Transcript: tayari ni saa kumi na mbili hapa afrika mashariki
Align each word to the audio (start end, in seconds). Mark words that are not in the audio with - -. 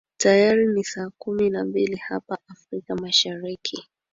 tayari 0.17 0.65
ni 0.67 0.83
saa 0.83 1.09
kumi 1.17 1.49
na 1.49 1.63
mbili 1.65 1.95
hapa 1.95 2.37
afrika 2.47 2.95
mashariki 2.95 3.89